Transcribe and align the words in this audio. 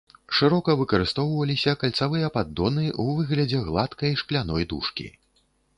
Шырока 0.35 0.75
выкарыстоўваліся 0.79 1.75
кальцавыя 1.83 2.33
паддоны 2.39 2.85
ў 3.03 3.21
выглядзе 3.21 3.65
гладкай 3.69 4.11
шкляной 4.25 4.63
дужкі. 4.75 5.07